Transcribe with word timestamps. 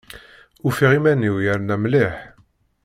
Ufiɣ 0.67 0.91
iman-iw 0.97 1.35
yerna 1.45 1.75
mliḥ. 1.81 2.15